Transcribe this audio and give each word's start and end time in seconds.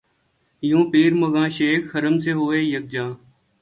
یوں 0.63 0.83
پیر 0.91 1.11
مغاں 1.21 1.47
شیخ 1.57 1.95
حرم 1.95 2.19
سے 2.23 2.31
ہوئے 2.39 2.59
یک 2.63 2.85
جاں 2.91 3.09